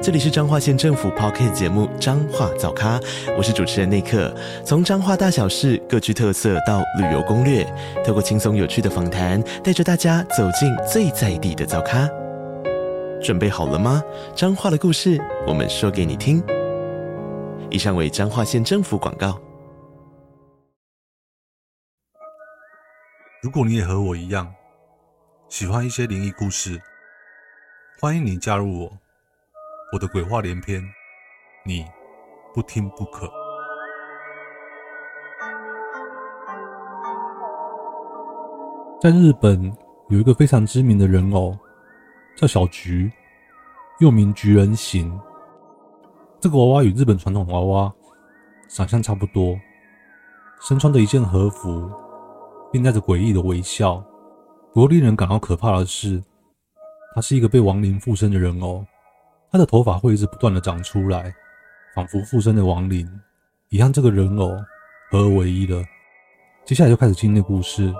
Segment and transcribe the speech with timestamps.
[0.00, 3.00] 这里是彰化县政府 Podcast 节目《彰化早咖》，
[3.36, 4.32] 我是主持人内克。
[4.64, 7.64] 从彰化大小事各具特色到旅游攻略，
[8.06, 12.08] 透过轻松有趣的访谈，带着大家走进最在地的早咖。
[13.20, 14.00] 准备好了吗？
[14.36, 16.40] 彰化的故事，我们说给你听。
[17.68, 19.36] 以上为彰化县政府广告。
[23.42, 24.54] 如果你也和我一样
[25.48, 26.80] 喜欢一些灵异故事，
[28.00, 28.92] 欢迎你加入我。
[29.90, 30.84] 我的鬼话连篇，
[31.64, 31.82] 你
[32.52, 33.26] 不听不可。
[39.00, 39.72] 在日本
[40.10, 41.56] 有一个非常知名的人偶，
[42.36, 43.10] 叫小菊，
[43.98, 45.18] 又名菊人形。
[46.38, 47.90] 这个娃娃与日本传统娃娃
[48.68, 49.58] 长相差不多，
[50.60, 51.90] 身穿着一件和服，
[52.70, 54.04] 并带着诡异的微笑。
[54.74, 56.22] 不过令人感到可怕的是，
[57.14, 58.84] 它是一个被亡灵附身的人偶。
[59.50, 61.34] 他的头发会一直不断的长出来，
[61.94, 63.08] 仿佛附身的亡灵，
[63.70, 64.50] 已和这个人偶
[65.10, 65.82] 合而为一了。
[66.66, 67.90] 接下来就开始今天的故事：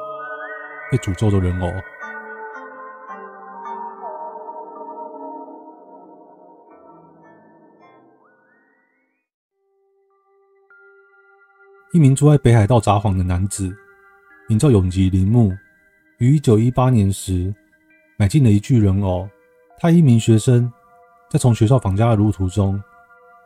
[0.90, 1.66] 被诅咒的人偶。
[11.94, 13.74] 一名住在北海道札幌的男子，
[14.50, 15.50] 名叫永吉铃木，
[16.18, 17.54] 于一九一八年时
[18.18, 19.26] 买进了一具人偶。
[19.78, 20.70] 他一名学生。
[21.30, 22.82] 在从学校返家的路途中，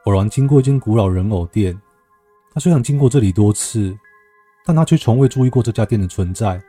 [0.05, 1.81] 偶然经过一间古老人偶店。
[2.55, 3.97] 他虽然经过这里多次，
[4.65, 6.63] 但他却从未注意过这家店的存在。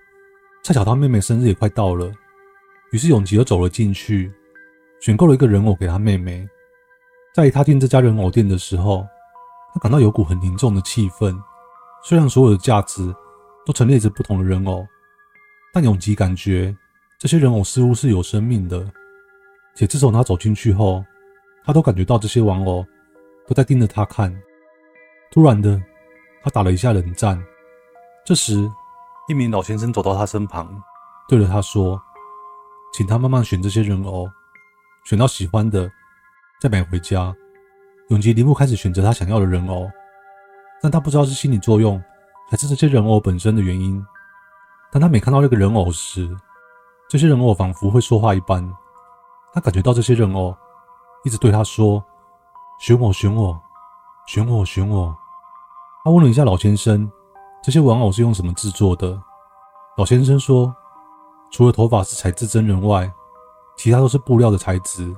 [0.63, 2.11] 恰巧他妹妹生日也快到了，
[2.91, 4.31] 于是永吉又走了进去，
[5.01, 6.47] 选购了一个人偶给他妹妹。
[7.35, 9.05] 在一踏进这家人偶店的时候，
[9.73, 11.37] 他感到有股很凝重的气氛。
[12.03, 13.13] 虽然所有的架子
[13.65, 14.87] 都陈列着不同的人偶，
[15.73, 16.75] 但永吉感觉
[17.19, 18.89] 这些人偶似乎是有生命的。
[19.75, 21.03] 且自从他走进去后，
[21.65, 22.85] 他都感觉到这些玩偶
[23.47, 24.33] 都在盯着他看。
[25.31, 25.81] 突然的，
[26.43, 27.43] 他打了一下冷战。
[28.25, 28.69] 这时，
[29.27, 30.81] 一名老先生走到他身旁，
[31.27, 31.99] 对着他说
[32.93, 34.29] ：“请他慢慢选这些人偶，
[35.05, 35.91] 选到喜欢的
[36.61, 37.35] 再买回家。”
[38.09, 39.89] 永吉铃木开始选择他想要的人偶，
[40.81, 42.01] 但他不知道是心理作用
[42.49, 44.05] 还是这些人偶本身的原因。
[44.91, 46.29] 当他每看到那个人偶时，
[47.09, 48.63] 这些人偶仿佛会说话一般。
[49.53, 50.55] 他感觉到这些人偶
[51.23, 52.03] 一直对他说
[52.81, 53.61] ：“选我，选我，
[54.25, 55.15] 选我，选我。”
[56.03, 57.09] 他问了一下老先生
[57.63, 59.21] ：“这些玩偶是用什么制作的？”
[59.95, 60.75] 老先生说
[61.51, 63.09] ：“除了头发是材质真人外，
[63.77, 65.15] 其他都是布料的材质。”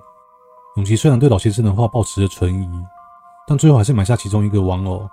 [0.75, 2.85] 永吉虽然对老先生的话抱持着存疑，
[3.47, 5.09] 但最后还是买下其中一个玩偶。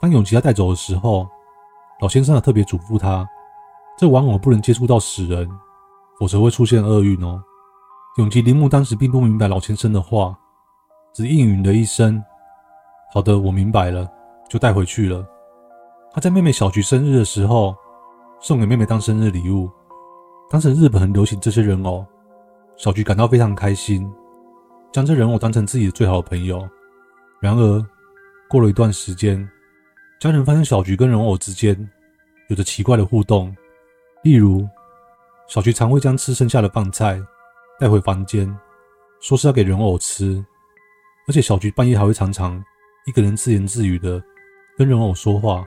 [0.00, 1.28] 当永吉要带走的时候，
[2.00, 3.28] 老先生还特别嘱咐他
[3.98, 5.46] ：“这玩偶不能接触到死人，
[6.18, 7.42] 否则会出现厄运哦。”
[8.18, 10.36] 永吉铃木当时并不明白老先生的话，
[11.14, 12.20] 只应允了一声
[13.14, 14.10] ：“好的，我明白了。”
[14.50, 15.24] 就带回去了。
[16.10, 17.76] 他在妹妹小菊生日的时候
[18.40, 19.70] 送给妹妹当生日礼物。
[20.50, 22.04] 当时日本很流行这些人偶，
[22.76, 24.10] 小菊感到非常开心，
[24.90, 26.68] 将这人偶当成自己的最好朋友。
[27.40, 27.86] 然而，
[28.48, 29.48] 过了一段时间，
[30.18, 31.88] 家人发现小菊跟人偶之间
[32.48, 33.54] 有着奇怪的互动，
[34.24, 34.66] 例如，
[35.46, 37.22] 小菊常会将吃剩下的饭菜。
[37.80, 38.52] 带回房间，
[39.20, 40.44] 说是要给人偶吃，
[41.28, 42.62] 而且小菊半夜还会常常
[43.06, 44.20] 一个人自言自语的
[44.76, 45.64] 跟人偶说话，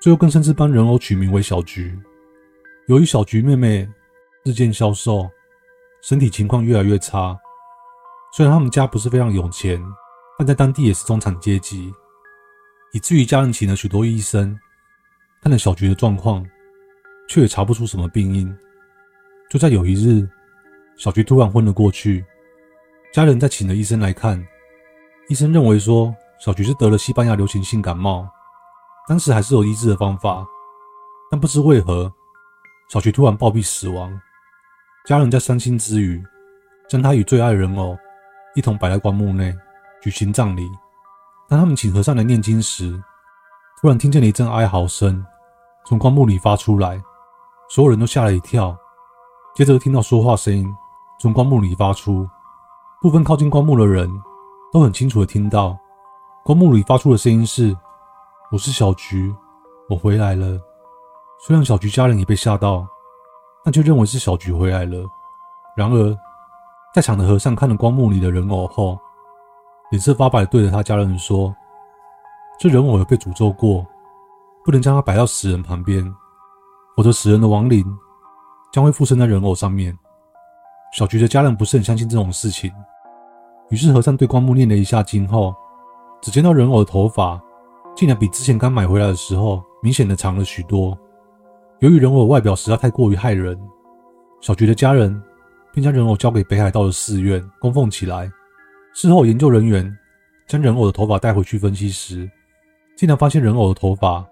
[0.00, 1.98] 最后更甚至帮人偶取名为小菊。
[2.86, 3.88] 由于小菊妹妹
[4.44, 5.28] 日渐消瘦，
[6.00, 7.36] 身体情况越来越差，
[8.32, 9.82] 虽然他们家不是非常有钱，
[10.38, 11.92] 但在当地也是中产阶级，
[12.92, 14.56] 以至于家人请了许多医生，
[15.42, 16.46] 看了小菊的状况，
[17.28, 18.56] 却也查不出什么病因。
[19.50, 20.24] 就在有一日。
[20.96, 22.24] 小菊突然昏了过去，
[23.12, 24.42] 家人再请了医生来看，
[25.28, 28.26] 医生认为说小菊是得了西班牙流行性感冒，
[29.06, 30.46] 当时还是有医治的方法，
[31.30, 32.10] 但不知为何，
[32.88, 34.18] 小菊突然暴毙死亡。
[35.04, 36.24] 家人在伤心之余，
[36.88, 37.96] 将她与最爱人偶
[38.54, 39.54] 一同摆在棺木内
[40.02, 40.66] 举行葬礼。
[41.46, 42.98] 当他们请和尚来念经时，
[43.80, 45.24] 突然听见了一阵哀嚎声
[45.84, 47.00] 从棺木里发出来，
[47.68, 48.76] 所有人都吓了一跳，
[49.54, 50.66] 接着听到说话声音。
[51.18, 52.28] 从棺木里发出，
[53.00, 54.06] 部分靠近棺木的人
[54.70, 55.74] 都很清楚地听到，
[56.44, 57.74] 棺木里发出的声音是
[58.52, 59.34] ：“我是小菊，
[59.88, 60.60] 我回来了。”
[61.40, 62.86] 虽然小菊家人也被吓到，
[63.64, 65.06] 但却认为是小菊回来了。
[65.74, 66.14] 然而，
[66.94, 68.98] 在场的和尚看了棺木里的人偶后，
[69.90, 71.54] 脸色发白对着他家人说
[72.60, 73.86] ：“这人偶有被诅咒过，
[74.62, 76.14] 不能将它摆到死人旁边，
[76.94, 77.84] 否则死人的亡灵
[78.70, 79.98] 将会附身在人偶上面。”
[80.96, 82.72] 小菊的家人不是很相信这种事情，
[83.68, 85.54] 于是和尚对棺木念了一下经后，
[86.22, 87.38] 只见到人偶的头发
[87.94, 90.98] 竟然比之前刚买回来的时候明显的长了许多。
[91.80, 93.60] 由于人偶外表实在太过于骇人，
[94.40, 95.22] 小菊的家人
[95.70, 98.30] 便将人偶交给北海道的寺院供奉起来。
[98.94, 99.94] 事后，研究人员
[100.48, 102.26] 将人偶的头发带回去分析时，
[102.96, 104.26] 竟然发现人偶的头发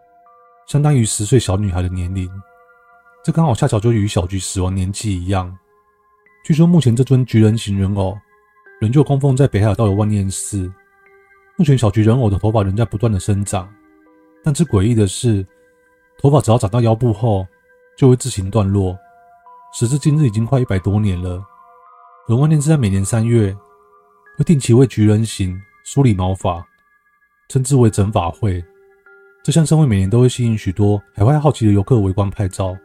[0.67, 2.27] 相当于十岁小女孩的年龄，
[3.23, 5.55] 这刚好恰巧就与小菊死亡年纪一样。
[6.45, 8.19] 据说，目前这尊菊人形人偶
[8.79, 10.71] 仍旧供奉在北海道的万念寺。
[11.57, 13.67] 目前，小菊人偶的头发仍在不断的生长，
[14.43, 15.43] 但是诡异的是，
[16.19, 17.47] 头发只要长到腰部后
[17.97, 18.95] 就会自行断落。
[19.73, 21.43] 时至今日，已经快一百多年了。
[22.29, 23.57] 而万念寺在每年三月。
[24.37, 26.61] 会定期为菊人形梳理毛发，
[27.49, 28.61] 称之为整发会。
[29.45, 32.77] 这项盛会每年都会吸引许多海外好奇的游客围观拍照。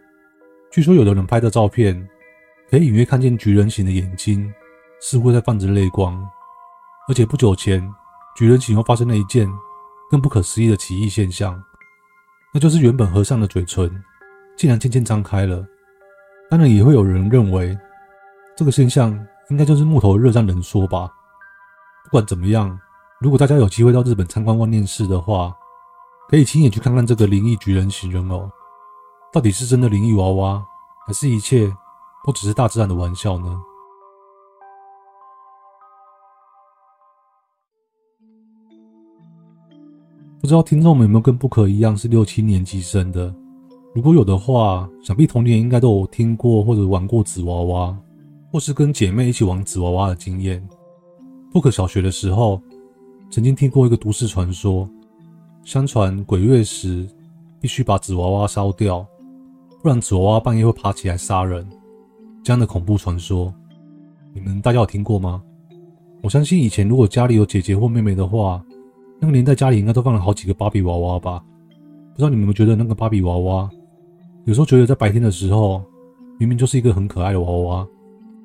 [0.69, 2.07] 据说有的人拍的照片，
[2.69, 4.53] 可以隐约看见菊人形的眼睛
[5.01, 6.23] 似乎在泛着泪光。
[7.07, 7.81] 而且不久前，
[8.35, 9.49] 菊人形又发生了一件
[10.09, 11.61] 更不可思议的奇异现象，
[12.53, 13.89] 那就是原本合上的嘴唇
[14.55, 15.65] 竟然渐渐张开了。
[16.49, 17.77] 当然，也会有人认为
[18.55, 19.19] 这个现象
[19.49, 21.09] 应该就是木头热胀冷缩吧。
[22.05, 22.79] 不管怎么样，
[23.19, 25.53] 如果大家有机会到日本参观万念寺的话，
[26.27, 28.49] 可以亲眼去看看这个灵异菊人形人偶，
[29.33, 30.63] 到底是真的灵异娃娃，
[31.07, 31.75] 还是一切
[32.25, 33.61] 都只是大自然的玩笑呢？
[40.41, 43.33] 不知道听众们有没有跟不可一样是六七年级生的？
[43.93, 47.97] 如果有的话，想必童年应该都有听过或者玩过纸娃娃，
[48.51, 50.65] 或是跟姐妹一起玩纸娃娃的经验。
[51.51, 52.61] 不可小学的时候，
[53.29, 54.89] 曾经听过一个都市传说，
[55.63, 57.07] 相传鬼月时
[57.59, 59.05] 必须把纸娃娃烧掉，
[59.81, 61.67] 不然纸娃娃半夜会爬起来杀人。
[62.43, 63.53] 这样的恐怖传说，
[64.33, 65.41] 你们大家有听过吗？
[66.21, 68.63] 我相信以前如果家里有姐姐或妹妹的话，
[69.19, 71.43] 那个年代家里应该都放了好几个芭比娃娃吧？
[72.13, 73.69] 不知道你们有没有觉得那个芭比娃娃，
[74.45, 75.83] 有时候觉得在白天的时候
[76.37, 77.87] 明明就是一个很可爱的娃娃，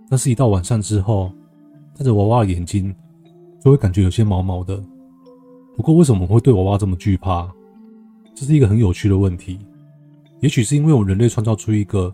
[0.09, 1.31] 但是一到晚上之后。
[1.97, 2.93] 看着娃娃的眼睛，
[3.61, 4.83] 就会感觉有些毛毛的。
[5.77, 7.49] 不过，为什么会对娃娃这么惧怕？
[8.35, 9.61] 这是一个很有趣的问题。
[10.41, 12.13] 也许是因为我们人类创造出一个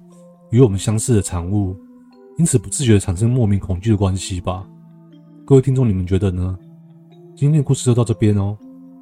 [0.50, 1.76] 与我们相似的产物，
[2.36, 4.66] 因此不自觉地产生莫名恐惧的关系吧。
[5.44, 6.58] 各位听众，你们觉得呢？
[7.34, 8.56] 今天的故事就到这边哦。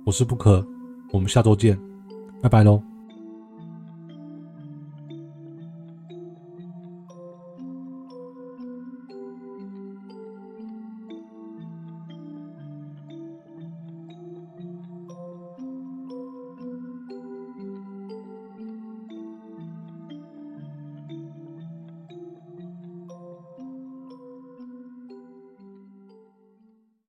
[0.04, 0.66] 我是不可
[1.10, 1.78] 我们下周见，
[2.40, 2.82] 拜拜喽。